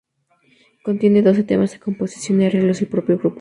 [0.81, 3.29] Contiene doce temas de composición y arreglos del propio grupo.